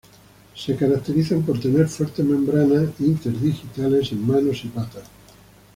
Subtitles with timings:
[0.55, 5.03] Se caracterizan por tener fuertes membranas interdigitales en manos y patas.